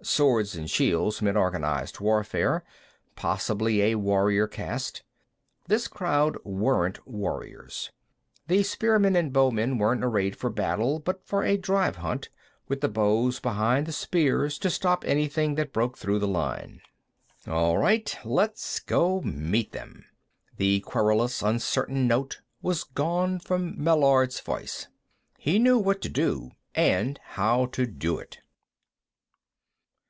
Swords 0.00 0.54
and 0.54 0.70
shields 0.70 1.20
mean 1.20 1.36
organized 1.36 1.98
warfare, 1.98 2.62
possibly 3.16 3.82
a 3.82 3.96
warrior 3.96 4.46
caste. 4.46 5.02
This 5.66 5.88
crowd 5.88 6.38
weren't 6.44 7.04
warriors. 7.06 7.90
The 8.46 8.62
spearmen 8.62 9.16
and 9.16 9.32
bowmen 9.32 9.76
weren't 9.76 10.04
arrayed 10.04 10.36
for 10.36 10.50
battle, 10.50 11.00
but 11.00 11.26
for 11.26 11.42
a 11.42 11.56
drive 11.56 11.96
hunt, 11.96 12.28
with 12.68 12.80
the 12.80 12.88
bows 12.88 13.40
behind 13.40 13.86
the 13.86 13.92
spears 13.92 14.56
to 14.60 14.70
stop 14.70 15.04
anything 15.04 15.56
that 15.56 15.72
broke 15.72 15.98
through 15.98 16.20
the 16.20 16.28
line. 16.28 16.80
"All 17.48 17.76
right; 17.76 18.16
let's 18.24 18.78
go 18.78 19.20
meet 19.22 19.72
them." 19.72 20.04
The 20.58 20.78
querulous, 20.80 21.42
uncertain 21.42 22.06
note 22.06 22.40
was 22.62 22.84
gone 22.84 23.40
from 23.40 23.74
Meillard's 23.82 24.38
voice; 24.40 24.86
he 25.38 25.58
knew 25.58 25.76
what 25.76 26.00
to 26.02 26.08
do 26.08 26.52
and 26.72 27.18
how 27.24 27.66
to 27.66 27.84
do 27.84 28.16
it. 28.20 28.38